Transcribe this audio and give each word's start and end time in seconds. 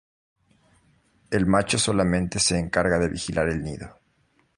El 1.29 1.45
macho 1.45 1.77
solamente 1.77 2.39
se 2.39 2.57
encarga 2.57 2.97
de 2.97 3.07
vigilar 3.07 3.49
el 3.49 3.61
nido. 3.63 3.99